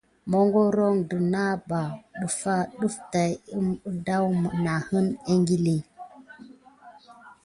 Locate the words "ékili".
5.33-5.77